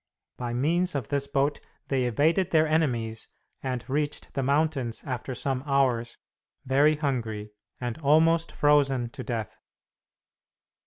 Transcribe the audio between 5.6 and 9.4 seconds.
hours, very hungry, and almost frozen to